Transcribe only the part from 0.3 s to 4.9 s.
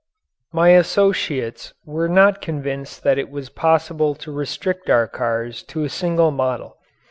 My associates were not convinced that it was possible to restrict